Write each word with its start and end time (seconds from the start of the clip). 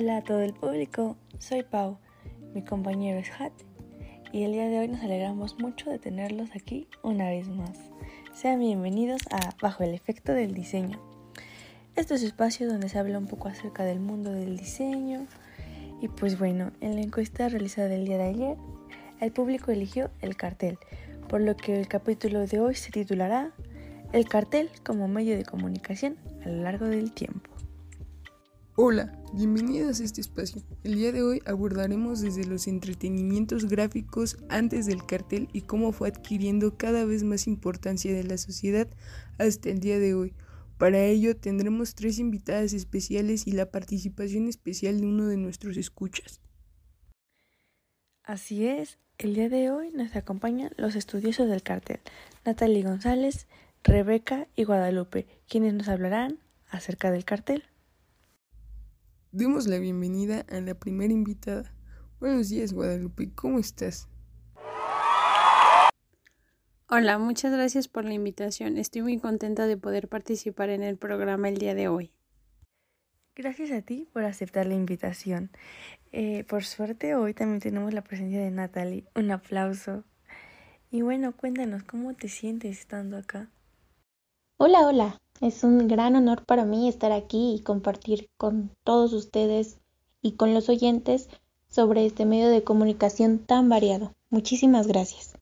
Hola 0.00 0.18
a 0.18 0.22
todo 0.22 0.42
el 0.42 0.54
público, 0.54 1.16
soy 1.40 1.64
Pau, 1.64 1.98
mi 2.54 2.62
compañero 2.62 3.18
es 3.18 3.32
Hat 3.32 3.50
y 4.32 4.44
el 4.44 4.52
día 4.52 4.68
de 4.68 4.78
hoy 4.78 4.86
nos 4.86 5.02
alegramos 5.02 5.58
mucho 5.58 5.90
de 5.90 5.98
tenerlos 5.98 6.50
aquí 6.54 6.86
una 7.02 7.28
vez 7.28 7.48
más. 7.48 7.76
Sean 8.32 8.60
bienvenidos 8.60 9.22
a 9.32 9.56
Bajo 9.60 9.82
el 9.82 9.94
efecto 9.94 10.34
del 10.34 10.54
diseño. 10.54 11.00
Este 11.96 12.14
es 12.14 12.20
un 12.20 12.28
espacio 12.28 12.68
donde 12.68 12.88
se 12.88 12.96
habla 12.96 13.18
un 13.18 13.26
poco 13.26 13.48
acerca 13.48 13.82
del 13.82 13.98
mundo 13.98 14.30
del 14.30 14.56
diseño 14.56 15.26
y 16.00 16.06
pues 16.06 16.38
bueno, 16.38 16.70
en 16.80 16.94
la 16.94 17.00
encuesta 17.00 17.48
realizada 17.48 17.92
el 17.92 18.04
día 18.04 18.18
de 18.18 18.28
ayer, 18.28 18.56
el 19.20 19.32
público 19.32 19.72
eligió 19.72 20.12
el 20.20 20.36
cartel, 20.36 20.78
por 21.28 21.40
lo 21.40 21.56
que 21.56 21.74
el 21.74 21.88
capítulo 21.88 22.46
de 22.46 22.60
hoy 22.60 22.76
se 22.76 22.92
titulará 22.92 23.50
El 24.12 24.28
cartel 24.28 24.70
como 24.84 25.08
medio 25.08 25.36
de 25.36 25.44
comunicación 25.44 26.18
a 26.44 26.50
lo 26.50 26.62
largo 26.62 26.86
del 26.86 27.10
tiempo. 27.10 27.50
Hola, 28.76 29.17
bienvenidos 29.32 30.00
a 30.00 30.04
este 30.04 30.20
espacio. 30.20 30.62
El 30.84 30.94
día 30.94 31.12
de 31.12 31.22
hoy 31.22 31.42
abordaremos 31.46 32.20
desde 32.20 32.44
los 32.44 32.66
entretenimientos 32.66 33.66
gráficos 33.66 34.38
antes 34.48 34.86
del 34.86 35.04
cartel 35.04 35.48
y 35.52 35.62
cómo 35.62 35.92
fue 35.92 36.08
adquiriendo 36.08 36.76
cada 36.76 37.04
vez 37.04 37.24
más 37.24 37.46
importancia 37.46 38.12
de 38.12 38.24
la 38.24 38.38
sociedad 38.38 38.88
hasta 39.38 39.70
el 39.70 39.80
día 39.80 39.98
de 39.98 40.14
hoy. 40.14 40.34
Para 40.78 41.04
ello 41.04 41.36
tendremos 41.36 41.94
tres 41.94 42.18
invitadas 42.18 42.72
especiales 42.72 43.46
y 43.46 43.52
la 43.52 43.70
participación 43.70 44.48
especial 44.48 45.00
de 45.00 45.06
uno 45.06 45.26
de 45.26 45.36
nuestros 45.36 45.76
escuchas. 45.76 46.40
Así 48.22 48.66
es, 48.66 48.98
el 49.18 49.34
día 49.34 49.48
de 49.48 49.70
hoy 49.70 49.90
nos 49.90 50.14
acompañan 50.16 50.70
los 50.76 50.94
estudiosos 50.94 51.48
del 51.48 51.62
cartel, 51.62 52.00
Natalie 52.44 52.82
González, 52.82 53.46
Rebeca 53.82 54.48
y 54.54 54.64
Guadalupe, 54.64 55.26
quienes 55.48 55.74
nos 55.74 55.88
hablarán 55.88 56.38
acerca 56.70 57.10
del 57.10 57.24
cartel. 57.24 57.64
Demos 59.30 59.66
la 59.66 59.78
bienvenida 59.78 60.46
a 60.48 60.58
la 60.62 60.74
primera 60.74 61.12
invitada. 61.12 61.74
Buenos 62.18 62.48
días, 62.48 62.72
Guadalupe, 62.72 63.30
¿cómo 63.34 63.58
estás? 63.58 64.08
Hola, 66.88 67.18
muchas 67.18 67.52
gracias 67.52 67.88
por 67.88 68.06
la 68.06 68.14
invitación. 68.14 68.78
Estoy 68.78 69.02
muy 69.02 69.18
contenta 69.18 69.66
de 69.66 69.76
poder 69.76 70.08
participar 70.08 70.70
en 70.70 70.82
el 70.82 70.96
programa 70.96 71.50
el 71.50 71.58
día 71.58 71.74
de 71.74 71.88
hoy. 71.88 72.10
Gracias 73.36 73.70
a 73.70 73.82
ti 73.82 74.08
por 74.14 74.24
aceptar 74.24 74.64
la 74.64 74.74
invitación. 74.74 75.50
Eh, 76.10 76.44
por 76.44 76.64
suerte, 76.64 77.14
hoy 77.14 77.34
también 77.34 77.60
tenemos 77.60 77.92
la 77.92 78.02
presencia 78.02 78.40
de 78.40 78.50
Natalie. 78.50 79.04
Un 79.14 79.30
aplauso. 79.30 80.04
Y 80.90 81.02
bueno, 81.02 81.36
cuéntanos, 81.36 81.82
¿cómo 81.82 82.14
te 82.14 82.28
sientes 82.28 82.78
estando 82.78 83.18
acá? 83.18 83.50
Hola, 84.56 84.86
hola. 84.86 85.18
Es 85.40 85.62
un 85.62 85.86
gran 85.86 86.16
honor 86.16 86.44
para 86.44 86.64
mí 86.64 86.88
estar 86.88 87.12
aquí 87.12 87.54
y 87.54 87.62
compartir 87.62 88.28
con 88.36 88.72
todos 88.82 89.12
ustedes 89.12 89.78
y 90.20 90.32
con 90.32 90.52
los 90.52 90.68
oyentes 90.68 91.28
sobre 91.68 92.06
este 92.06 92.26
medio 92.26 92.48
de 92.48 92.64
comunicación 92.64 93.38
tan 93.38 93.68
variado. 93.68 94.14
Muchísimas 94.30 94.88
gracias. 94.88 95.38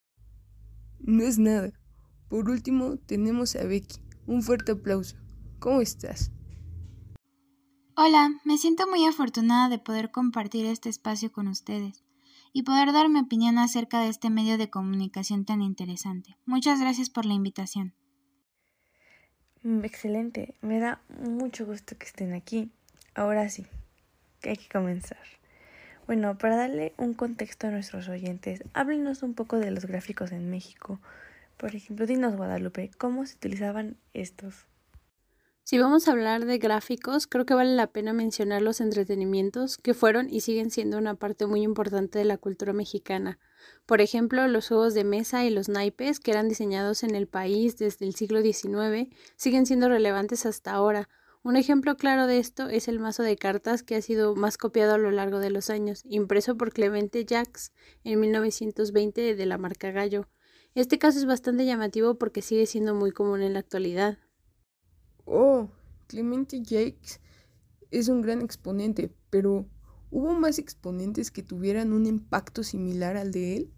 No 1.00 1.22
es 1.22 1.38
nada. 1.38 1.72
Por 2.28 2.50
último, 2.50 2.98
tenemos 3.06 3.56
a 3.56 3.64
Becky. 3.64 4.00
Un 4.26 4.42
fuerte 4.42 4.72
aplauso. 4.72 5.16
¿Cómo 5.60 5.80
estás? 5.80 6.30
Hola, 7.96 8.28
me 8.44 8.58
siento 8.58 8.86
muy 8.86 9.06
afortunada 9.06 9.70
de 9.70 9.78
poder 9.78 10.10
compartir 10.10 10.66
este 10.66 10.90
espacio 10.90 11.32
con 11.32 11.48
ustedes 11.48 12.04
y 12.52 12.64
poder 12.64 12.92
dar 12.92 13.08
mi 13.08 13.20
opinión 13.20 13.56
acerca 13.56 14.00
de 14.00 14.08
este 14.08 14.28
medio 14.28 14.58
de 14.58 14.68
comunicación 14.68 15.46
tan 15.46 15.62
interesante. 15.62 16.36
Muchas 16.44 16.80
gracias 16.80 17.08
por 17.08 17.24
la 17.24 17.32
invitación. 17.32 17.94
Mm, 19.62 19.84
excelente, 19.84 20.54
me 20.62 20.78
da 20.78 21.00
mucho 21.08 21.66
gusto 21.66 21.96
que 21.98 22.06
estén 22.06 22.34
aquí. 22.34 22.70
Ahora 23.14 23.48
sí, 23.48 23.66
hay 24.42 24.56
que 24.56 24.68
comenzar. 24.68 25.18
Bueno, 26.06 26.38
para 26.38 26.56
darle 26.56 26.92
un 26.98 27.14
contexto 27.14 27.66
a 27.66 27.70
nuestros 27.70 28.08
oyentes, 28.08 28.62
háblenos 28.74 29.22
un 29.22 29.34
poco 29.34 29.58
de 29.58 29.72
los 29.72 29.86
gráficos 29.86 30.30
en 30.32 30.50
México. 30.50 31.00
Por 31.56 31.74
ejemplo, 31.74 32.06
dinos 32.06 32.36
Guadalupe, 32.36 32.90
¿cómo 32.98 33.26
se 33.26 33.36
utilizaban 33.36 33.96
estos? 34.14 34.66
Si 35.68 35.80
vamos 35.80 36.06
a 36.06 36.12
hablar 36.12 36.44
de 36.44 36.58
gráficos, 36.58 37.26
creo 37.26 37.44
que 37.44 37.52
vale 37.52 37.74
la 37.74 37.88
pena 37.88 38.12
mencionar 38.12 38.62
los 38.62 38.80
entretenimientos 38.80 39.78
que 39.78 39.94
fueron 39.94 40.30
y 40.30 40.42
siguen 40.42 40.70
siendo 40.70 40.96
una 40.96 41.16
parte 41.16 41.44
muy 41.46 41.62
importante 41.62 42.20
de 42.20 42.24
la 42.24 42.38
cultura 42.38 42.72
mexicana. 42.72 43.40
Por 43.84 44.00
ejemplo, 44.00 44.46
los 44.46 44.68
juegos 44.68 44.94
de 44.94 45.02
mesa 45.02 45.44
y 45.44 45.50
los 45.50 45.68
naipes, 45.68 46.20
que 46.20 46.30
eran 46.30 46.48
diseñados 46.48 47.02
en 47.02 47.16
el 47.16 47.26
país 47.26 47.78
desde 47.78 48.06
el 48.06 48.14
siglo 48.14 48.42
XIX, 48.42 49.12
siguen 49.34 49.66
siendo 49.66 49.88
relevantes 49.88 50.46
hasta 50.46 50.70
ahora. 50.70 51.08
Un 51.42 51.56
ejemplo 51.56 51.96
claro 51.96 52.28
de 52.28 52.38
esto 52.38 52.68
es 52.68 52.86
el 52.86 53.00
mazo 53.00 53.24
de 53.24 53.36
cartas 53.36 53.82
que 53.82 53.96
ha 53.96 54.02
sido 54.02 54.36
más 54.36 54.58
copiado 54.58 54.94
a 54.94 54.98
lo 54.98 55.10
largo 55.10 55.40
de 55.40 55.50
los 55.50 55.68
años, 55.68 56.04
impreso 56.04 56.56
por 56.56 56.72
Clemente 56.72 57.24
Jacques 57.24 57.72
en 58.04 58.20
1920 58.20 59.34
de 59.34 59.46
la 59.46 59.58
marca 59.58 59.90
Gallo. 59.90 60.28
Este 60.76 61.00
caso 61.00 61.18
es 61.18 61.26
bastante 61.26 61.66
llamativo 61.66 62.14
porque 62.14 62.40
sigue 62.40 62.66
siendo 62.66 62.94
muy 62.94 63.10
común 63.10 63.42
en 63.42 63.54
la 63.54 63.58
actualidad. 63.58 64.18
Oh, 65.26 65.68
Clemente 66.06 66.62
Jacques 66.62 67.20
es 67.90 68.08
un 68.08 68.22
gran 68.22 68.40
exponente, 68.40 69.12
pero 69.28 69.66
¿hubo 70.10 70.34
más 70.34 70.60
exponentes 70.60 71.32
que 71.32 71.42
tuvieran 71.42 71.92
un 71.92 72.06
impacto 72.06 72.62
similar 72.62 73.16
al 73.16 73.32
de 73.32 73.56
él? 73.56 73.72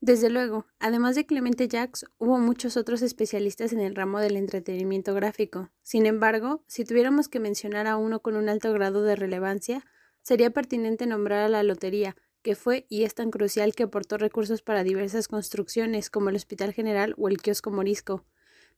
Desde 0.00 0.30
luego, 0.30 0.64
además 0.78 1.16
de 1.16 1.26
Clemente 1.26 1.68
Jacques, 1.68 2.06
hubo 2.16 2.38
muchos 2.38 2.78
otros 2.78 3.02
especialistas 3.02 3.74
en 3.74 3.80
el 3.80 3.94
ramo 3.94 4.20
del 4.20 4.38
entretenimiento 4.38 5.12
gráfico. 5.12 5.70
Sin 5.82 6.06
embargo, 6.06 6.64
si 6.66 6.86
tuviéramos 6.86 7.28
que 7.28 7.38
mencionar 7.38 7.86
a 7.86 7.98
uno 7.98 8.20
con 8.20 8.36
un 8.36 8.48
alto 8.48 8.72
grado 8.72 9.02
de 9.02 9.16
relevancia, 9.16 9.84
sería 10.22 10.50
pertinente 10.50 11.06
nombrar 11.06 11.40
a 11.40 11.48
la 11.50 11.62
lotería, 11.62 12.16
que 12.40 12.54
fue 12.54 12.86
y 12.88 13.04
es 13.04 13.14
tan 13.14 13.30
crucial 13.30 13.74
que 13.74 13.82
aportó 13.82 14.16
recursos 14.16 14.62
para 14.62 14.82
diversas 14.82 15.28
construcciones 15.28 16.08
como 16.08 16.30
el 16.30 16.36
Hospital 16.36 16.72
General 16.72 17.14
o 17.18 17.28
el 17.28 17.36
Kiosco 17.36 17.70
Morisco. 17.70 18.24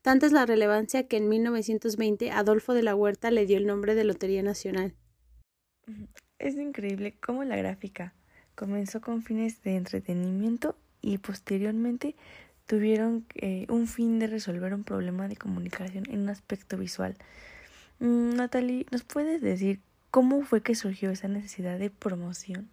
Tanta 0.02 0.26
es 0.26 0.32
la 0.32 0.46
relevancia 0.46 1.06
que 1.06 1.16
en 1.16 1.28
1920 1.28 2.32
Adolfo 2.32 2.74
de 2.74 2.82
la 2.82 2.96
Huerta 2.96 3.30
le 3.30 3.46
dio 3.46 3.56
el 3.56 3.68
nombre 3.68 3.94
de 3.94 4.02
Lotería 4.02 4.42
Nacional. 4.42 4.94
Es 6.40 6.56
increíble 6.56 7.16
cómo 7.24 7.44
la 7.44 7.56
gráfica 7.56 8.12
comenzó 8.56 9.00
con 9.00 9.22
fines 9.22 9.62
de 9.62 9.76
entretenimiento 9.76 10.74
y 11.00 11.18
posteriormente 11.18 12.16
tuvieron 12.66 13.26
eh, 13.36 13.66
un 13.68 13.86
fin 13.86 14.18
de 14.18 14.26
resolver 14.26 14.74
un 14.74 14.82
problema 14.82 15.28
de 15.28 15.36
comunicación 15.36 16.04
en 16.10 16.22
un 16.22 16.30
aspecto 16.30 16.76
visual. 16.76 17.16
Mm, 18.00 18.34
Natalie, 18.34 18.86
¿nos 18.90 19.04
puedes 19.04 19.40
decir 19.40 19.80
cómo 20.10 20.42
fue 20.42 20.62
que 20.62 20.74
surgió 20.74 21.10
esa 21.10 21.28
necesidad 21.28 21.78
de 21.78 21.90
promoción? 21.90 22.68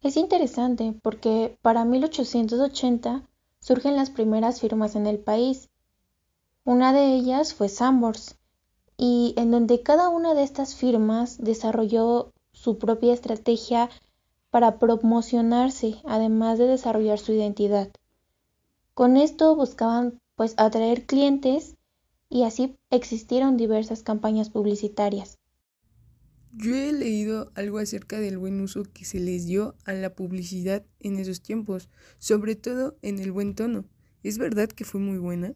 Es 0.00 0.16
interesante 0.16 0.94
porque 1.02 1.58
para 1.60 1.84
1880 1.84 3.28
surgen 3.60 3.96
las 3.96 4.10
primeras 4.10 4.60
firmas 4.62 4.96
en 4.96 5.06
el 5.06 5.18
país 5.18 5.68
una 6.64 6.92
de 6.92 7.14
ellas 7.14 7.54
fue 7.54 7.68
Sambors, 7.68 8.36
y 8.96 9.34
en 9.36 9.50
donde 9.50 9.82
cada 9.82 10.08
una 10.08 10.34
de 10.34 10.44
estas 10.44 10.74
firmas 10.74 11.42
desarrolló 11.42 12.32
su 12.52 12.78
propia 12.78 13.12
estrategia 13.12 13.90
para 14.50 14.78
promocionarse, 14.78 15.96
además 16.04 16.58
de 16.58 16.66
desarrollar 16.66 17.18
su 17.18 17.32
identidad. 17.32 17.90
Con 18.94 19.16
esto 19.16 19.56
buscaban 19.56 20.20
pues 20.36 20.54
atraer 20.56 21.06
clientes 21.06 21.76
y 22.28 22.44
así 22.44 22.76
existieron 22.90 23.56
diversas 23.56 24.02
campañas 24.02 24.50
publicitarias. 24.50 25.38
Yo 26.52 26.74
he 26.74 26.92
leído 26.92 27.50
algo 27.54 27.78
acerca 27.78 28.20
del 28.20 28.36
buen 28.36 28.60
uso 28.60 28.82
que 28.84 29.06
se 29.06 29.18
les 29.18 29.46
dio 29.46 29.74
a 29.86 29.94
la 29.94 30.14
publicidad 30.14 30.84
en 31.00 31.18
esos 31.18 31.40
tiempos, 31.40 31.88
sobre 32.18 32.56
todo 32.56 32.98
en 33.00 33.18
el 33.18 33.32
buen 33.32 33.54
tono. 33.54 33.86
¿Es 34.22 34.36
verdad 34.36 34.68
que 34.68 34.84
fue 34.84 35.00
muy 35.00 35.18
buena? 35.18 35.54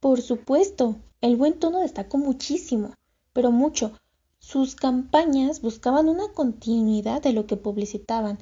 Por 0.00 0.22
supuesto, 0.22 0.96
el 1.20 1.36
buen 1.36 1.58
tono 1.58 1.80
destacó 1.80 2.18
muchísimo, 2.18 2.94
pero 3.32 3.50
mucho. 3.50 3.92
Sus 4.38 4.76
campañas 4.76 5.60
buscaban 5.60 6.08
una 6.08 6.28
continuidad 6.32 7.20
de 7.20 7.32
lo 7.32 7.46
que 7.46 7.56
publicitaban. 7.56 8.38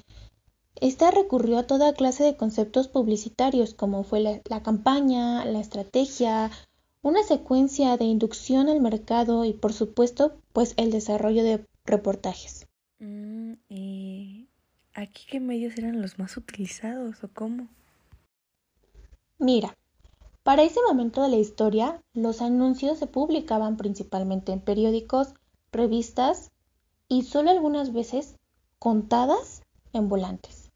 Esta 0.78 1.10
recurrió 1.10 1.58
a 1.58 1.66
toda 1.66 1.94
clase 1.94 2.24
de 2.24 2.36
conceptos 2.36 2.88
publicitarios, 2.88 3.72
como 3.72 4.04
fue 4.04 4.20
la, 4.20 4.62
campaña, 4.62 5.46
la 5.46 5.60
estrategia, 5.60 6.50
una 7.00 7.22
secuencia 7.22 7.96
de 7.96 8.04
inducción 8.04 8.68
al 8.68 8.80
mercado 8.82 9.46
y, 9.46 9.54
por 9.54 9.72
supuesto, 9.72 10.36
pues 10.52 10.74
el 10.76 10.90
desarrollo 10.90 11.42
de 11.42 11.64
reportajes. 11.86 12.66
Mm, 12.98 13.54
¿Y 13.70 14.48
aquí 14.92 15.24
qué 15.30 15.40
medios 15.40 15.78
eran 15.78 16.02
los 16.02 16.18
más 16.18 16.36
utilizados 16.36 17.24
o 17.24 17.28
cómo? 17.28 17.68
Mira, 19.38 19.74
para 20.46 20.62
ese 20.62 20.78
momento 20.86 21.24
de 21.24 21.28
la 21.28 21.38
historia, 21.38 22.00
los 22.14 22.40
anuncios 22.40 23.00
se 23.00 23.08
publicaban 23.08 23.76
principalmente 23.76 24.52
en 24.52 24.60
periódicos, 24.60 25.34
revistas 25.72 26.52
y 27.08 27.24
solo 27.24 27.50
algunas 27.50 27.92
veces 27.92 28.36
contadas 28.78 29.62
en 29.92 30.08
volantes. 30.08 30.70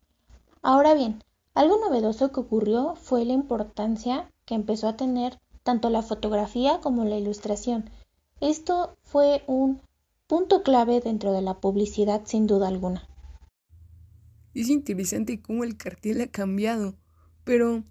Ahora 0.61 0.95
bien, 0.95 1.23
algo 1.55 1.79
novedoso 1.79 2.33
que 2.33 2.41
ocurrió 2.41 2.97
fue 2.97 3.25
la 3.25 3.33
importancia 3.33 4.29
que 4.45 4.57
empezó 4.57 4.89
a 4.89 4.97
tener 4.97 5.39
tanto 5.63 5.89
la 5.89 6.03
fotografía 6.03 6.81
como 6.81 7.05
la 7.05 7.17
ilustración. 7.17 7.91
Esto 8.41 8.97
fue 9.05 9.45
un 9.47 9.81
punto 10.27 10.65
clave 10.65 11.01
dentro 11.01 11.33
de 11.33 11.43
la 11.43 11.61
publicidad 11.61 12.23
sin 12.25 12.49
duda 12.49 12.67
alguna. 12.67 13.09
Es 14.53 14.69
interesante 14.69 15.41
cómo 15.41 15.63
el 15.63 15.77
cartel 15.77 16.23
ha 16.23 16.27
cambiado, 16.27 16.97
pero 17.45 17.85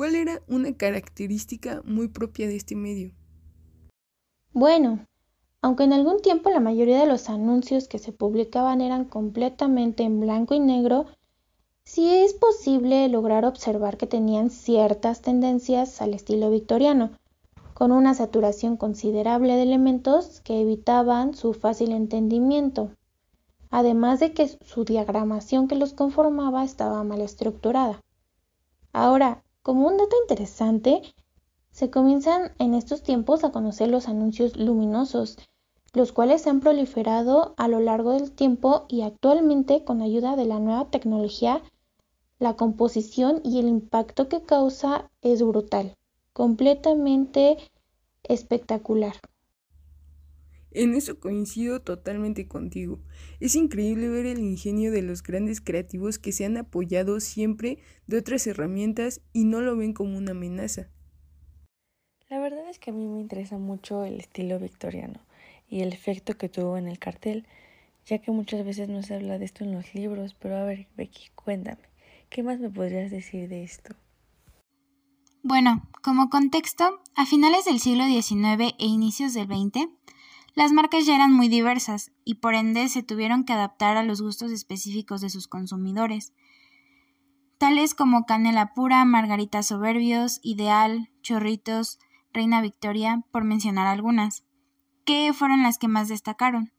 ¿cuál 0.00 0.14
era 0.14 0.40
una 0.48 0.72
característica 0.72 1.82
muy 1.84 2.08
propia 2.08 2.48
de 2.48 2.56
este 2.56 2.74
medio? 2.74 3.12
Bueno, 4.50 5.04
aunque 5.60 5.84
en 5.84 5.92
algún 5.92 6.22
tiempo 6.22 6.48
la 6.48 6.58
mayoría 6.58 6.98
de 6.98 7.06
los 7.06 7.28
anuncios 7.28 7.86
que 7.86 7.98
se 7.98 8.10
publicaban 8.10 8.80
eran 8.80 9.04
completamente 9.04 10.02
en 10.02 10.18
blanco 10.18 10.54
y 10.54 10.58
negro, 10.58 11.04
sí 11.84 12.08
es 12.08 12.32
posible 12.32 13.10
lograr 13.10 13.44
observar 13.44 13.98
que 13.98 14.06
tenían 14.06 14.48
ciertas 14.48 15.20
tendencias 15.20 16.00
al 16.00 16.14
estilo 16.14 16.50
victoriano, 16.50 17.10
con 17.74 17.92
una 17.92 18.14
saturación 18.14 18.78
considerable 18.78 19.54
de 19.56 19.64
elementos 19.64 20.40
que 20.40 20.62
evitaban 20.62 21.34
su 21.34 21.52
fácil 21.52 21.92
entendimiento, 21.92 22.90
además 23.68 24.18
de 24.18 24.32
que 24.32 24.48
su 24.48 24.86
diagramación 24.86 25.68
que 25.68 25.74
los 25.74 25.92
conformaba 25.92 26.64
estaba 26.64 27.04
mal 27.04 27.20
estructurada. 27.20 28.00
Ahora, 28.94 29.44
como 29.70 29.86
un 29.86 29.98
dato 29.98 30.16
interesante, 30.20 31.00
se 31.70 31.90
comienzan 31.90 32.50
en 32.58 32.74
estos 32.74 33.04
tiempos 33.04 33.44
a 33.44 33.52
conocer 33.52 33.88
los 33.88 34.08
anuncios 34.08 34.56
luminosos, 34.56 35.38
los 35.92 36.10
cuales 36.10 36.42
se 36.42 36.50
han 36.50 36.58
proliferado 36.58 37.54
a 37.56 37.68
lo 37.68 37.78
largo 37.78 38.10
del 38.10 38.32
tiempo 38.32 38.86
y 38.88 39.02
actualmente 39.02 39.84
con 39.84 40.02
ayuda 40.02 40.34
de 40.34 40.44
la 40.44 40.58
nueva 40.58 40.90
tecnología, 40.90 41.62
la 42.40 42.56
composición 42.56 43.42
y 43.44 43.60
el 43.60 43.68
impacto 43.68 44.28
que 44.28 44.42
causa 44.42 45.08
es 45.22 45.40
brutal 45.40 45.94
completamente 46.32 47.56
espectacular. 48.24 49.14
En 50.72 50.94
eso 50.94 51.18
coincido 51.18 51.80
totalmente 51.80 52.46
contigo. 52.46 53.00
Es 53.40 53.56
increíble 53.56 54.08
ver 54.08 54.26
el 54.26 54.38
ingenio 54.38 54.92
de 54.92 55.02
los 55.02 55.22
grandes 55.22 55.60
creativos 55.60 56.18
que 56.18 56.32
se 56.32 56.44
han 56.44 56.56
apoyado 56.56 57.20
siempre 57.20 57.78
de 58.06 58.18
otras 58.18 58.46
herramientas 58.46 59.20
y 59.32 59.44
no 59.44 59.60
lo 59.60 59.76
ven 59.76 59.92
como 59.92 60.16
una 60.16 60.30
amenaza. 60.30 60.88
La 62.28 62.38
verdad 62.38 62.68
es 62.70 62.78
que 62.78 62.90
a 62.90 62.94
mí 62.94 63.08
me 63.08 63.20
interesa 63.20 63.58
mucho 63.58 64.04
el 64.04 64.20
estilo 64.20 64.60
victoriano 64.60 65.20
y 65.68 65.80
el 65.80 65.92
efecto 65.92 66.36
que 66.38 66.48
tuvo 66.48 66.76
en 66.76 66.86
el 66.86 67.00
cartel, 67.00 67.44
ya 68.06 68.18
que 68.18 68.30
muchas 68.30 68.64
veces 68.64 68.88
no 68.88 69.02
se 69.02 69.14
habla 69.14 69.38
de 69.38 69.44
esto 69.44 69.64
en 69.64 69.72
los 69.72 69.94
libros, 69.94 70.34
pero 70.34 70.56
a 70.56 70.64
ver, 70.64 70.86
Becky, 70.96 71.30
cuéntame, 71.34 71.82
¿qué 72.28 72.44
más 72.44 72.60
me 72.60 72.70
podrías 72.70 73.10
decir 73.10 73.48
de 73.48 73.64
esto? 73.64 73.96
Bueno, 75.42 75.88
como 76.02 76.28
contexto, 76.28 77.00
a 77.16 77.26
finales 77.26 77.64
del 77.64 77.80
siglo 77.80 78.04
XIX 78.04 78.74
e 78.78 78.86
inicios 78.86 79.34
del 79.34 79.46
XX, 79.46 79.88
las 80.54 80.72
marcas 80.72 81.06
ya 81.06 81.14
eran 81.14 81.32
muy 81.32 81.48
diversas 81.48 82.12
y 82.24 82.36
por 82.36 82.54
ende 82.54 82.88
se 82.88 83.02
tuvieron 83.02 83.44
que 83.44 83.52
adaptar 83.52 83.96
a 83.96 84.02
los 84.02 84.20
gustos 84.20 84.50
específicos 84.50 85.20
de 85.20 85.30
sus 85.30 85.48
consumidores, 85.48 86.32
tales 87.58 87.94
como 87.94 88.26
Canela 88.26 88.72
Pura, 88.74 89.04
Margarita 89.04 89.62
Soberbios, 89.62 90.40
Ideal, 90.42 91.10
Chorritos, 91.22 91.98
Reina 92.32 92.62
Victoria, 92.62 93.24
por 93.30 93.44
mencionar 93.44 93.86
algunas, 93.86 94.44
que 95.04 95.32
fueron 95.32 95.62
las 95.62 95.78
que 95.78 95.88
más 95.88 96.08
destacaron. 96.08 96.72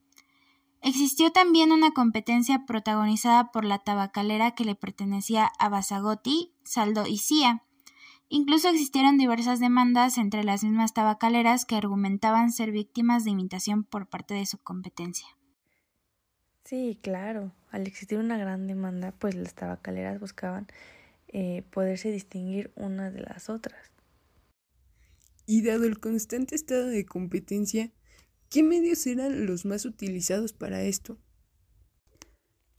Existió 0.82 1.32
también 1.32 1.72
una 1.72 1.92
competencia 1.92 2.66
protagonizada 2.66 3.52
por 3.52 3.66
la 3.66 3.80
tabacalera 3.80 4.52
que 4.52 4.66
le 4.66 4.74
pertenecía 4.74 5.52
a 5.60 5.70
Basagotti, 5.70 6.52
Saldo 6.64 7.06
y 7.06 7.20
Cia, 7.20 7.64
Incluso 8.34 8.70
existieron 8.70 9.18
diversas 9.18 9.60
demandas 9.60 10.18
entre 10.18 10.46
las 10.46 10.64
mismas 10.64 10.94
tabacaleras 10.94 11.66
que 11.66 11.76
argumentaban 11.76 12.54
ser 12.54 12.72
víctimas 12.72 13.26
de 13.26 13.32
imitación 13.32 13.84
por 13.84 14.08
parte 14.08 14.34
de 14.34 14.46
su 14.46 14.58
competencia. 14.58 15.28
Sí, 16.64 16.98
claro. 17.02 17.52
Al 17.72 17.86
existir 17.86 18.20
una 18.20 18.38
gran 18.38 18.68
demanda, 18.68 19.12
pues 19.12 19.36
las 19.36 19.54
tabacaleras 19.54 20.22
buscaban 20.22 20.68
eh, 21.28 21.64
poderse 21.72 22.10
distinguir 22.10 22.72
una 22.78 23.12
de 23.12 23.20
las 23.20 23.50
otras. 23.50 23.92
Y 25.46 25.64
dado 25.64 25.84
el 25.84 26.00
constante 26.00 26.56
estado 26.56 26.88
de 26.88 27.06
competencia, 27.06 27.92
¿qué 28.50 28.64
medios 28.64 29.06
eran 29.08 29.46
los 29.46 29.66
más 29.66 29.84
utilizados 29.84 30.54
para 30.54 30.84
esto? 30.84 31.18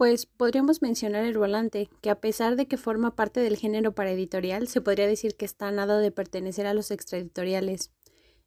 Pues 0.02 0.26
podríamos 0.26 0.82
mencionar 0.82 1.24
el 1.24 1.38
volante, 1.38 1.88
que 2.00 2.10
a 2.10 2.20
pesar 2.20 2.56
de 2.56 2.66
que 2.66 2.76
forma 2.76 3.14
parte 3.14 3.38
del 3.38 3.56
género 3.56 3.94
para 3.94 4.10
editorial, 4.10 4.66
se 4.66 4.80
podría 4.80 5.06
decir 5.06 5.36
que 5.36 5.44
está 5.44 5.70
nada 5.70 5.98
de 5.98 6.10
pertenecer 6.10 6.66
a 6.66 6.74
los 6.74 6.90
extraeditoriales. 6.90 7.92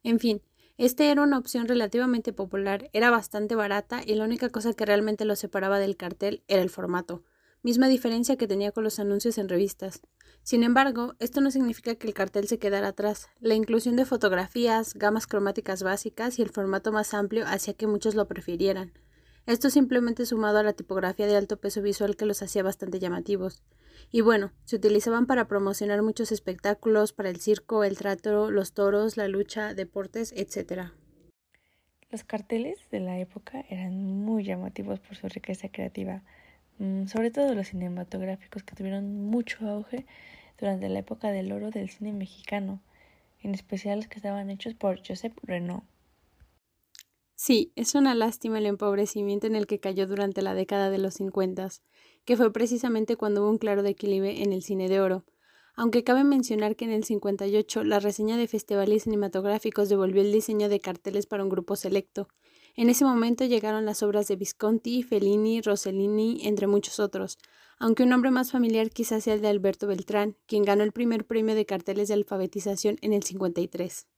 En 0.02 0.18
fin, 0.20 0.42
este 0.76 1.10
era 1.10 1.22
una 1.22 1.38
opción 1.38 1.66
relativamente 1.66 2.34
popular, 2.34 2.90
era 2.92 3.10
bastante 3.10 3.54
barata 3.54 4.02
y 4.04 4.16
la 4.16 4.24
única 4.24 4.50
cosa 4.50 4.74
que 4.74 4.84
realmente 4.84 5.24
lo 5.24 5.34
separaba 5.34 5.78
del 5.78 5.96
cartel 5.96 6.42
era 6.46 6.60
el 6.60 6.68
formato, 6.68 7.22
misma 7.62 7.88
diferencia 7.88 8.36
que 8.36 8.46
tenía 8.46 8.70
con 8.70 8.84
los 8.84 8.98
anuncios 8.98 9.38
en 9.38 9.48
revistas. 9.48 10.02
Sin 10.42 10.62
embargo, 10.62 11.14
esto 11.20 11.40
no 11.40 11.50
significa 11.50 11.94
que 11.94 12.06
el 12.06 12.12
cartel 12.12 12.48
se 12.48 12.58
quedara 12.58 12.88
atrás. 12.88 13.28
La 13.40 13.54
inclusión 13.54 13.96
de 13.96 14.04
fotografías, 14.04 14.92
gamas 14.92 15.26
cromáticas 15.26 15.82
básicas 15.82 16.38
y 16.38 16.42
el 16.42 16.50
formato 16.50 16.92
más 16.92 17.14
amplio 17.14 17.46
hacía 17.46 17.72
que 17.72 17.86
muchos 17.86 18.14
lo 18.14 18.28
prefirieran. 18.28 18.92
Esto 19.46 19.70
simplemente 19.70 20.26
sumado 20.26 20.58
a 20.58 20.64
la 20.64 20.72
tipografía 20.72 21.28
de 21.28 21.36
alto 21.36 21.60
peso 21.60 21.80
visual 21.80 22.16
que 22.16 22.26
los 22.26 22.42
hacía 22.42 22.64
bastante 22.64 22.98
llamativos. 22.98 23.62
Y 24.10 24.20
bueno, 24.20 24.52
se 24.64 24.74
utilizaban 24.74 25.26
para 25.26 25.46
promocionar 25.46 26.02
muchos 26.02 26.32
espectáculos, 26.32 27.12
para 27.12 27.30
el 27.30 27.36
circo, 27.36 27.84
el 27.84 27.96
trato, 27.96 28.50
los 28.50 28.72
toros, 28.72 29.16
la 29.16 29.28
lucha, 29.28 29.72
deportes, 29.72 30.32
etc. 30.32 30.90
Los 32.10 32.24
carteles 32.24 32.78
de 32.90 32.98
la 32.98 33.20
época 33.20 33.64
eran 33.68 33.94
muy 33.94 34.42
llamativos 34.42 34.98
por 34.98 35.16
su 35.16 35.28
riqueza 35.28 35.68
creativa, 35.68 36.22
mm, 36.78 37.06
sobre 37.06 37.30
todo 37.30 37.54
los 37.54 37.68
cinematográficos 37.68 38.64
que 38.64 38.74
tuvieron 38.74 39.26
mucho 39.26 39.68
auge 39.68 40.06
durante 40.58 40.88
la 40.88 40.98
época 40.98 41.30
del 41.30 41.52
oro 41.52 41.70
del 41.70 41.88
cine 41.88 42.12
mexicano, 42.12 42.82
en 43.42 43.54
especial 43.54 43.98
los 43.98 44.08
que 44.08 44.16
estaban 44.16 44.50
hechos 44.50 44.74
por 44.74 45.00
Joseph 45.06 45.36
Renault. 45.44 45.84
Sí, 47.46 47.70
es 47.76 47.94
una 47.94 48.16
lástima 48.16 48.58
el 48.58 48.66
empobrecimiento 48.66 49.46
en 49.46 49.54
el 49.54 49.68
que 49.68 49.78
cayó 49.78 50.08
durante 50.08 50.42
la 50.42 50.52
década 50.52 50.90
de 50.90 50.98
los 50.98 51.14
50, 51.14 51.68
que 52.24 52.36
fue 52.36 52.52
precisamente 52.52 53.14
cuando 53.14 53.42
hubo 53.42 53.50
un 53.50 53.58
claro 53.58 53.84
declive 53.84 54.42
en 54.42 54.52
el 54.52 54.64
cine 54.64 54.88
de 54.88 55.00
oro. 55.00 55.24
Aunque 55.76 56.02
cabe 56.02 56.24
mencionar 56.24 56.74
que 56.74 56.86
en 56.86 56.90
el 56.90 57.04
58 57.04 57.84
la 57.84 58.00
reseña 58.00 58.36
de 58.36 58.48
festivales 58.48 59.04
cinematográficos 59.04 59.88
devolvió 59.88 60.22
el 60.22 60.32
diseño 60.32 60.68
de 60.68 60.80
carteles 60.80 61.26
para 61.26 61.44
un 61.44 61.48
grupo 61.48 61.76
selecto. 61.76 62.26
En 62.74 62.90
ese 62.90 63.04
momento 63.04 63.44
llegaron 63.44 63.86
las 63.86 64.02
obras 64.02 64.26
de 64.26 64.34
Visconti, 64.34 65.04
Fellini, 65.04 65.60
Rossellini, 65.60 66.40
entre 66.42 66.66
muchos 66.66 66.98
otros, 66.98 67.38
aunque 67.78 68.02
un 68.02 68.08
nombre 68.08 68.32
más 68.32 68.50
familiar 68.50 68.90
quizás 68.90 69.22
sea 69.22 69.34
el 69.34 69.40
de 69.40 69.46
Alberto 69.46 69.86
Beltrán, 69.86 70.36
quien 70.46 70.64
ganó 70.64 70.82
el 70.82 70.90
primer 70.90 71.24
premio 71.24 71.54
de 71.54 71.64
carteles 71.64 72.08
de 72.08 72.14
alfabetización 72.14 72.98
en 73.02 73.12
el 73.12 73.22
53. 73.22 74.08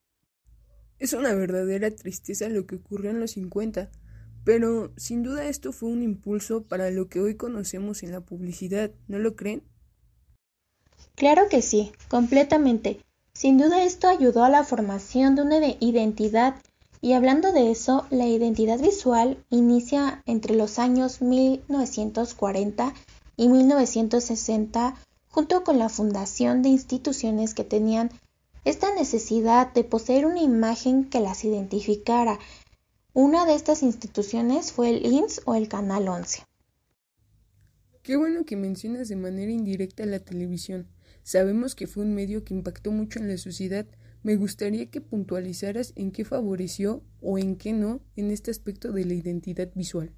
Es 0.99 1.12
una 1.12 1.33
verdadera 1.35 1.90
tristeza 1.90 2.49
lo 2.49 2.67
que 2.67 2.76
ocurrió 2.76 3.11
en 3.11 3.21
los 3.21 3.33
50, 3.33 3.90
pero 4.45 4.93
sin 4.97 5.23
duda 5.23 5.47
esto 5.47 5.73
fue 5.73 5.90
un 5.90 6.02
impulso 6.02 6.62
para 6.62 6.90
lo 6.90 7.09
que 7.09 7.21
hoy 7.21 7.37
conocemos 7.37 8.02
en 8.02 8.12
la 8.12 8.21
publicidad, 8.21 8.90
¿no 9.07 9.19
lo 9.19 9.37
creen? 9.37 9.62
Claro 11.14 11.49
que 11.49 11.62
sí, 11.62 11.93
completamente. 12.09 13.00
Sin 13.33 13.59
duda 13.59 13.85
esto 13.85 14.09
ayudó 14.09 14.43
a 14.43 14.49
la 14.49 14.64
formación 14.64 15.37
de 15.37 15.43
una 15.43 15.59
identidad 15.78 16.57
y 17.00 17.12
hablando 17.12 17.52
de 17.52 17.71
eso, 17.71 18.07
la 18.11 18.26
identidad 18.26 18.81
visual 18.81 19.45
inicia 19.50 20.23
entre 20.26 20.57
los 20.57 20.81
años 20.81 21.23
1940 21.23 22.95
y 23.37 23.49
1960 23.49 24.97
junto 25.28 25.62
con 25.62 25.78
la 25.78 25.88
fundación 25.88 26.62
de 26.62 26.71
instituciones 26.71 27.55
que 27.55 27.62
tenían 27.62 28.11
esta 28.69 28.95
necesidad 28.95 29.73
de 29.73 29.83
poseer 29.83 30.27
una 30.27 30.43
imagen 30.43 31.09
que 31.09 31.21
las 31.21 31.43
identificara. 31.43 32.39
Una 33.15 33.47
de 33.47 33.55
estas 33.55 33.83
instituciones 33.83 34.73
fue 34.73 34.91
el 34.91 35.07
INS 35.07 35.41
o 35.47 35.55
el 35.55 35.69
Canal 35.69 36.07
11. 36.07 36.43
Qué 38.03 38.17
bueno 38.19 38.45
que 38.45 38.57
mencionas 38.57 39.09
de 39.09 39.17
manera 39.17 39.51
indirecta 39.51 40.05
la 40.05 40.19
televisión. 40.19 40.87
Sabemos 41.23 41.75
que 41.75 41.87
fue 41.87 42.05
un 42.05 42.15
medio 42.15 42.45
que 42.45 42.53
impactó 42.53 42.93
mucho 42.93 43.19
en 43.19 43.29
la 43.29 43.39
sociedad. 43.39 43.87
Me 44.23 44.37
gustaría 44.37 44.91
que 44.91 45.01
puntualizaras 45.01 45.95
en 45.97 46.13
qué 46.13 46.27
favoreció 46.27 47.03
o 47.23 47.39
en 47.39 47.57
qué 47.57 47.73
no 47.73 48.01
en 48.17 48.31
este 48.31 48.51
aspecto 48.51 48.93
de 48.93 49.07
la 49.07 49.15
identidad 49.15 49.71
visual. 49.75 50.13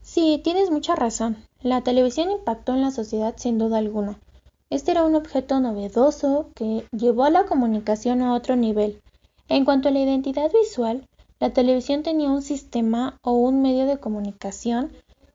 Sí, 0.00 0.40
tienes 0.44 0.70
mucha 0.70 0.94
razón. 0.94 1.38
La 1.60 1.82
televisión 1.82 2.30
impactó 2.30 2.74
en 2.74 2.82
la 2.82 2.92
sociedad 2.92 3.34
sin 3.36 3.58
duda 3.58 3.78
alguna. 3.78 4.20
Este 4.68 4.90
era 4.90 5.04
un 5.04 5.14
objeto 5.14 5.60
novedoso 5.60 6.50
que 6.56 6.86
llevó 6.90 7.22
a 7.22 7.30
la 7.30 7.46
comunicación 7.46 8.20
a 8.20 8.34
otro 8.34 8.56
nivel. 8.56 9.00
En 9.48 9.64
cuanto 9.64 9.88
a 9.88 9.92
la 9.92 10.00
identidad 10.00 10.50
visual, 10.52 11.06
la 11.38 11.52
televisión 11.52 12.02
tenía 12.02 12.30
un 12.30 12.42
sistema 12.42 13.18
o 13.22 13.34
un 13.34 13.62
medio 13.62 13.86
de 13.86 13.98
comunicación 13.98 14.92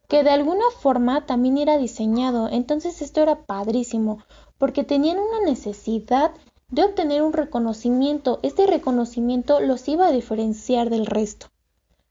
que 0.09 0.23
de 0.23 0.31
alguna 0.31 0.65
forma 0.81 1.25
también 1.25 1.57
era 1.57 1.77
diseñado. 1.77 2.49
Entonces 2.49 3.01
esto 3.01 3.21
era 3.21 3.45
padrísimo, 3.45 4.19
porque 4.57 4.83
tenían 4.83 5.17
una 5.17 5.39
necesidad 5.45 6.31
de 6.69 6.83
obtener 6.83 7.21
un 7.21 7.31
reconocimiento. 7.31 8.39
Este 8.43 8.67
reconocimiento 8.67 9.61
los 9.61 9.87
iba 9.87 10.07
a 10.07 10.11
diferenciar 10.11 10.89
del 10.89 11.05
resto. 11.05 11.47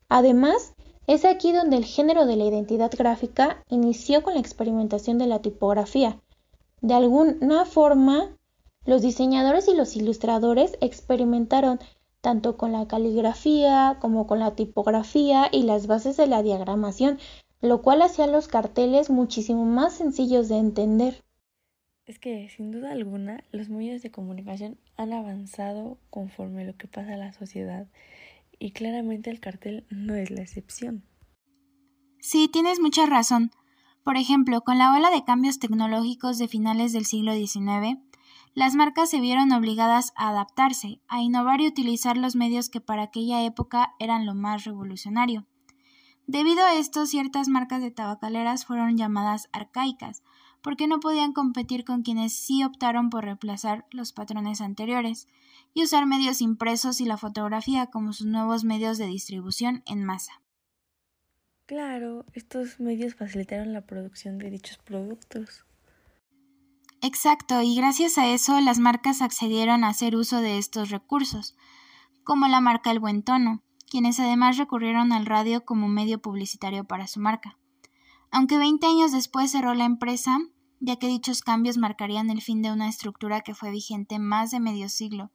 Además, 0.09 0.73
es 1.07 1.27
aquí 1.27 1.53
donde 1.53 1.77
el 1.77 1.85
género 1.85 2.25
de 2.25 2.37
la 2.37 2.45
identidad 2.45 2.91
gráfica 2.97 3.62
inició 3.69 4.23
con 4.23 4.33
la 4.33 4.41
experimentación 4.41 5.19
de 5.19 5.27
la 5.27 5.41
tipografía. 5.41 6.19
De 6.81 6.95
alguna 6.95 7.65
forma, 7.65 8.37
los 8.85 9.03
diseñadores 9.03 9.69
y 9.69 9.75
los 9.75 9.97
ilustradores 9.97 10.77
experimentaron 10.81 11.79
tanto 12.21 12.57
con 12.57 12.73
la 12.73 12.87
caligrafía 12.87 13.99
como 14.01 14.27
con 14.27 14.39
la 14.39 14.55
tipografía 14.55 15.49
y 15.53 15.63
las 15.63 15.87
bases 15.87 16.17
de 16.17 16.27
la 16.27 16.43
diagramación, 16.43 17.19
lo 17.61 17.83
cual 17.83 18.03
hacía 18.03 18.27
los 18.27 18.49
carteles 18.49 19.11
muchísimo 19.11 19.65
más 19.65 19.95
sencillos 19.95 20.49
de 20.49 20.59
entender. 20.59 21.23
Es 22.07 22.19
que, 22.19 22.49
sin 22.49 22.73
duda 22.73 22.93
alguna, 22.93 23.45
los 23.53 23.69
medios 23.69 24.03
de 24.03 24.11
comunicación 24.11 24.79
han 24.97 25.13
avanzado 25.13 25.99
conforme 26.11 26.65
lo 26.65 26.77
que 26.77 26.89
pasa 26.89 27.15
a 27.15 27.19
la 27.19 27.33
sociedad 27.33 27.87
y 28.59 28.73
claramente 28.73 29.31
el 29.31 29.41
cartel 29.41 29.85
no 29.91 30.15
es 30.15 30.31
la 30.31 30.43
excepción. 30.43 31.05
Sí, 32.21 32.49
tienes 32.53 32.81
mucha 32.81 33.07
razón. 33.07 33.51
Por 34.02 34.16
ejemplo, 34.16 34.62
con 34.62 34.78
la 34.78 34.95
ola 34.95 35.11
de 35.11 35.25
cambios 35.25 35.59
tecnológicos 35.59 36.38
de 36.38 36.49
finales 36.49 36.92
del 36.92 37.04
siglo 37.04 37.35
XIX, 37.35 37.99
las 38.54 38.75
marcas 38.75 39.11
se 39.11 39.21
vieron 39.21 39.52
obligadas 39.52 40.12
a 40.16 40.30
adaptarse, 40.30 41.00
a 41.07 41.21
innovar 41.21 41.61
y 41.61 41.69
utilizar 41.69 42.16
los 42.16 42.35
medios 42.35 42.69
que 42.71 42.80
para 42.80 43.02
aquella 43.02 43.45
época 43.45 43.95
eran 43.99 44.26
lo 44.26 44.35
más 44.35 44.64
revolucionario. 44.64 45.47
Debido 46.26 46.64
a 46.64 46.75
esto, 46.75 47.07
ciertas 47.07 47.49
marcas 47.49 47.83
de 47.83 47.90
tabacaleras 47.90 48.64
fueron 48.64 48.97
llamadas 48.97 49.49
arcaicas, 49.52 50.23
porque 50.62 50.87
no 50.87 51.00
podían 51.00 51.33
competir 51.33 51.85
con 51.85 52.02
quienes 52.02 52.33
sí 52.33 52.64
optaron 52.64 53.11
por 53.11 53.25
reemplazar 53.25 53.87
los 53.90 54.12
patrones 54.12 54.61
anteriores 54.61 55.28
y 55.75 55.83
usar 55.85 56.07
medios 56.07 56.40
impresos 56.40 57.00
y 57.00 57.04
la 57.04 57.16
fotografía 57.16 57.87
como 57.87 58.12
sus 58.12 58.26
nuevos 58.26 58.64
medios 58.64 58.99
de 58.99 59.07
distribución 59.07 59.83
en 59.87 60.04
masa. 60.04 60.42
Claro, 61.71 62.27
estos 62.33 62.81
medios 62.81 63.15
facilitaron 63.15 63.73
la 63.73 63.87
producción 63.87 64.39
de 64.39 64.50
dichos 64.50 64.79
productos. 64.79 65.65
Exacto, 67.00 67.62
y 67.62 67.77
gracias 67.77 68.19
a 68.19 68.27
eso 68.27 68.61
las 68.61 68.81
marcas 68.81 69.23
accedieron 69.23 69.85
a 69.85 69.91
hacer 69.91 70.17
uso 70.17 70.41
de 70.41 70.59
estos 70.59 70.91
recursos, 70.91 71.55
como 72.25 72.49
la 72.49 72.61
marca 72.61 72.91
El 72.91 72.99
Buen 72.99 73.23
Tono, 73.23 73.62
quienes 73.89 74.19
además 74.19 74.57
recurrieron 74.57 75.12
al 75.12 75.27
radio 75.27 75.65
como 75.65 75.87
medio 75.87 76.21
publicitario 76.21 76.87
para 76.87 77.07
su 77.07 77.21
marca. 77.21 77.57
Aunque 78.33 78.59
20 78.59 78.85
años 78.89 79.12
después 79.12 79.53
cerró 79.53 79.73
la 79.75 79.85
empresa, 79.85 80.39
ya 80.81 80.97
que 80.97 81.07
dichos 81.07 81.41
cambios 81.41 81.79
marcarían 81.79 82.31
el 82.31 82.43
fin 82.43 82.62
de 82.62 82.73
una 82.73 82.89
estructura 82.89 83.43
que 83.43 83.55
fue 83.55 83.71
vigente 83.71 84.19
más 84.19 84.50
de 84.50 84.59
medio 84.59 84.89
siglo. 84.89 85.31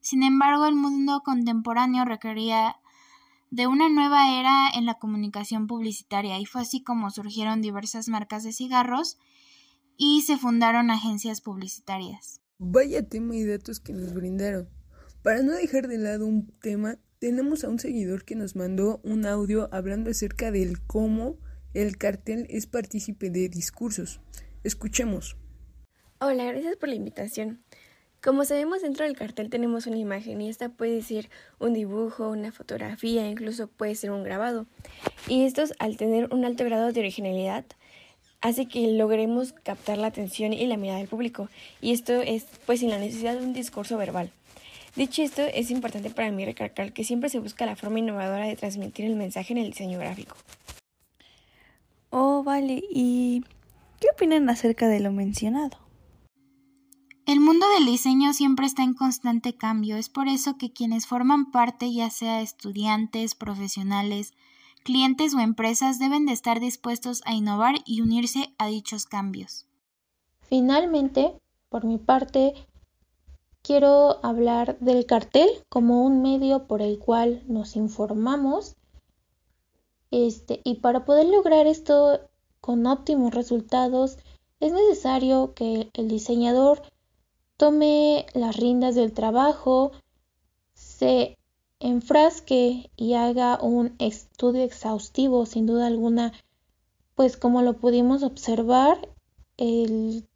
Sin 0.00 0.24
embargo, 0.24 0.66
el 0.66 0.74
mundo 0.74 1.22
contemporáneo 1.24 2.04
requería 2.04 2.76
de 3.50 3.66
una 3.66 3.88
nueva 3.88 4.38
era 4.38 4.70
en 4.74 4.86
la 4.86 4.94
comunicación 4.94 5.66
publicitaria 5.66 6.38
y 6.38 6.46
fue 6.46 6.62
así 6.62 6.82
como 6.82 7.10
surgieron 7.10 7.60
diversas 7.60 8.08
marcas 8.08 8.44
de 8.44 8.52
cigarros 8.52 9.18
y 9.96 10.22
se 10.22 10.36
fundaron 10.36 10.90
agencias 10.90 11.40
publicitarias. 11.40 12.40
Vaya 12.58 13.08
tema 13.08 13.36
y 13.36 13.44
datos 13.44 13.80
que 13.80 13.92
nos 13.92 14.14
brindaron. 14.14 14.68
Para 15.22 15.42
no 15.42 15.52
dejar 15.52 15.88
de 15.88 15.98
lado 15.98 16.26
un 16.26 16.46
tema, 16.60 16.98
tenemos 17.18 17.64
a 17.64 17.68
un 17.68 17.78
seguidor 17.78 18.24
que 18.24 18.36
nos 18.36 18.56
mandó 18.56 19.00
un 19.02 19.26
audio 19.26 19.68
hablando 19.72 20.10
acerca 20.10 20.50
del 20.50 20.80
cómo 20.86 21.38
el 21.74 21.98
cartel 21.98 22.46
es 22.48 22.66
partícipe 22.66 23.30
de 23.30 23.48
discursos. 23.48 24.20
Escuchemos. 24.64 25.36
Hola, 26.20 26.44
gracias 26.44 26.76
por 26.76 26.88
la 26.88 26.94
invitación. 26.94 27.62
Como 28.22 28.44
sabemos, 28.44 28.82
dentro 28.82 29.06
del 29.06 29.16
cartel 29.16 29.48
tenemos 29.48 29.86
una 29.86 29.96
imagen 29.96 30.42
y 30.42 30.50
esta 30.50 30.68
puede 30.68 31.00
ser 31.00 31.30
un 31.58 31.72
dibujo, 31.72 32.28
una 32.28 32.52
fotografía, 32.52 33.26
incluso 33.26 33.66
puede 33.66 33.94
ser 33.94 34.10
un 34.10 34.24
grabado. 34.24 34.66
Y 35.26 35.46
estos, 35.46 35.72
al 35.78 35.96
tener 35.96 36.28
un 36.30 36.44
alto 36.44 36.64
grado 36.66 36.92
de 36.92 37.00
originalidad, 37.00 37.64
hace 38.42 38.66
que 38.66 38.92
logremos 38.92 39.54
captar 39.54 39.96
la 39.96 40.08
atención 40.08 40.52
y 40.52 40.66
la 40.66 40.76
mirada 40.76 40.98
del 40.98 41.08
público, 41.08 41.48
y 41.80 41.92
esto 41.92 42.20
es 42.20 42.44
pues 42.66 42.80
sin 42.80 42.90
la 42.90 42.98
necesidad 42.98 43.38
de 43.38 43.44
un 43.44 43.54
discurso 43.54 43.96
verbal. 43.96 44.30
Dicho 44.96 45.22
esto, 45.22 45.40
es 45.42 45.70
importante 45.70 46.10
para 46.10 46.30
mí 46.30 46.44
recalcar 46.44 46.92
que 46.92 47.04
siempre 47.04 47.30
se 47.30 47.38
busca 47.38 47.64
la 47.64 47.76
forma 47.76 48.00
innovadora 48.00 48.46
de 48.46 48.56
transmitir 48.56 49.06
el 49.06 49.16
mensaje 49.16 49.54
en 49.54 49.60
el 49.60 49.70
diseño 49.70 49.98
gráfico. 49.98 50.36
Oh, 52.10 52.42
vale, 52.42 52.82
¿y 52.90 53.44
qué 53.98 54.08
opinan 54.12 54.50
acerca 54.50 54.88
de 54.88 55.00
lo 55.00 55.10
mencionado? 55.10 55.79
El 57.30 57.38
mundo 57.38 57.64
del 57.76 57.86
diseño 57.86 58.32
siempre 58.32 58.66
está 58.66 58.82
en 58.82 58.92
constante 58.92 59.54
cambio, 59.54 59.94
es 59.94 60.08
por 60.08 60.26
eso 60.26 60.56
que 60.58 60.72
quienes 60.72 61.06
forman 61.06 61.52
parte, 61.52 61.92
ya 61.92 62.10
sea 62.10 62.40
estudiantes, 62.40 63.36
profesionales, 63.36 64.32
clientes 64.82 65.32
o 65.34 65.38
empresas 65.38 66.00
deben 66.00 66.26
de 66.26 66.32
estar 66.32 66.58
dispuestos 66.58 67.22
a 67.26 67.32
innovar 67.32 67.76
y 67.86 68.00
unirse 68.00 68.52
a 68.58 68.66
dichos 68.66 69.06
cambios. 69.06 69.64
Finalmente, 70.40 71.38
por 71.68 71.84
mi 71.84 71.98
parte, 71.98 72.52
quiero 73.62 74.18
hablar 74.26 74.76
del 74.80 75.06
cartel 75.06 75.50
como 75.68 76.04
un 76.04 76.22
medio 76.22 76.66
por 76.66 76.82
el 76.82 76.98
cual 76.98 77.44
nos 77.46 77.76
informamos 77.76 78.74
este, 80.10 80.62
y 80.64 80.80
para 80.80 81.04
poder 81.04 81.26
lograr 81.28 81.68
esto 81.68 82.22
con 82.60 82.88
óptimos 82.88 83.32
resultados 83.32 84.18
es 84.58 84.72
necesario 84.72 85.54
que 85.54 85.90
el 85.94 86.08
diseñador 86.08 86.82
tome 87.60 88.24
las 88.32 88.56
riendas 88.56 88.94
del 88.94 89.12
trabajo, 89.12 89.92
se 90.72 91.36
enfrasque 91.78 92.90
y 92.96 93.12
haga 93.12 93.58
un 93.60 93.94
estudio 93.98 94.64
exhaustivo, 94.64 95.44
sin 95.44 95.66
duda 95.66 95.86
alguna, 95.86 96.32
pues 97.14 97.36
como 97.36 97.60
lo 97.60 97.74
pudimos 97.74 98.22
observar, 98.22 99.10
el 99.58 100.26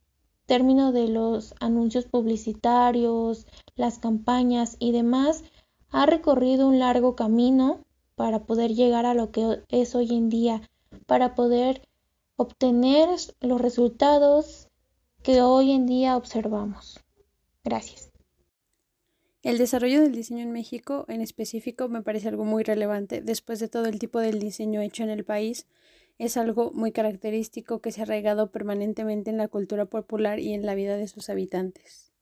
término 0.45 0.93
de 0.93 1.09
los 1.09 1.55
anuncios 1.61 2.05
publicitarios, 2.05 3.47
las 3.75 3.99
campañas 3.99 4.77
y 4.79 4.93
demás, 4.93 5.45
ha 5.89 6.05
recorrido 6.05 6.69
un 6.69 6.79
largo 6.79 7.17
camino 7.17 7.79
para 8.17 8.41
poder 8.41 8.75
llegar 8.75 9.07
a 9.07 9.15
lo 9.15 9.31
que 9.31 9.63
es 9.71 9.95
hoy 9.95 10.15
en 10.15 10.29
día, 10.29 10.61
para 11.07 11.35
poder 11.35 11.89
obtener 12.37 13.09
los 13.41 13.63
resultados 13.63 14.69
que 15.23 15.41
hoy 15.41 15.73
en 15.73 15.87
día 15.87 16.19
observamos. 16.19 17.01
Gracias. 17.65 18.11
El 19.43 19.59
desarrollo 19.59 20.01
del 20.01 20.13
diseño 20.13 20.43
en 20.43 20.53
México 20.53 21.05
en 21.09 21.21
específico 21.21 21.89
me 21.89 22.03
parece 22.03 22.29
algo 22.29 22.45
muy 22.45 22.63
relevante. 22.63 23.21
Después 23.21 23.59
de 23.59 23.69
todo 23.69 23.87
el 23.87 23.99
tipo 23.99 24.21
del 24.21 24.39
diseño 24.39 24.81
hecho 24.81 25.03
en 25.03 25.11
el 25.11 25.25
país, 25.25 25.67
es 26.19 26.37
algo 26.37 26.73
muy 26.73 26.93
característico 26.93 27.81
que 27.81 27.93
se 27.93 28.01
ha 28.01 28.05
arraigado 28.05 28.51
permanentemente 28.51 29.31
en 29.31 29.37
la 29.37 29.49
cultura 29.49 29.87
popular 29.87 30.39
y 30.39 30.55
en 30.55 30.65
la 30.65 30.75
vida 30.75 30.97
de 30.97 31.09
sus 31.09 31.29
habitantes. 31.29 32.13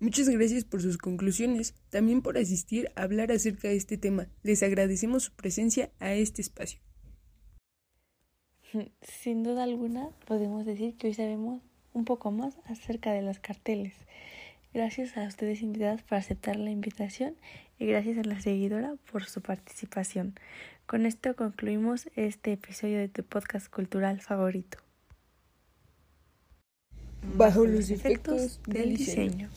Muchas 0.00 0.28
gracias 0.28 0.64
por 0.64 0.82
sus 0.82 0.98
conclusiones, 0.98 1.74
también 1.90 2.22
por 2.22 2.36
asistir 2.36 2.90
a 2.96 3.02
hablar 3.02 3.30
acerca 3.30 3.68
de 3.68 3.76
este 3.76 3.96
tema. 3.96 4.26
Les 4.42 4.64
agradecemos 4.64 5.24
su 5.24 5.32
presencia 5.32 5.92
a 6.00 6.14
este 6.14 6.42
espacio. 6.42 6.80
Sin 9.02 9.44
duda 9.44 9.62
alguna, 9.62 10.10
podemos 10.26 10.66
decir 10.66 10.96
que 10.96 11.06
hoy 11.06 11.14
sabemos 11.14 11.62
un 11.92 12.04
poco 12.04 12.32
más 12.32 12.58
acerca 12.64 13.12
de 13.12 13.22
los 13.22 13.38
carteles. 13.38 13.94
Gracias 14.74 15.18
a 15.18 15.26
ustedes 15.26 15.60
invitadas 15.60 16.02
por 16.02 16.16
aceptar 16.16 16.56
la 16.56 16.70
invitación 16.70 17.34
y 17.78 17.86
gracias 17.86 18.16
a 18.18 18.22
la 18.22 18.40
seguidora 18.40 18.94
por 19.10 19.26
su 19.26 19.42
participación. 19.42 20.34
Con 20.86 21.04
esto 21.04 21.36
concluimos 21.36 22.08
este 22.16 22.52
episodio 22.52 22.98
de 22.98 23.08
tu 23.08 23.22
podcast 23.22 23.68
cultural 23.68 24.20
favorito. 24.20 24.78
Bajo 27.36 27.66
los 27.66 27.90
efectos 27.90 28.60
del 28.66 28.96
diseño. 28.96 29.50